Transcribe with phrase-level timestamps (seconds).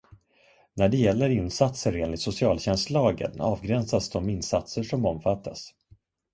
[0.73, 5.73] När det gäller insatser enligt socialtjänstlagen avgränsas de insatser som omfattas.